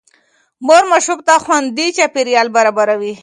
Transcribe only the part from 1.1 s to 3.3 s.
ته خوندي چاپېريال برابروي.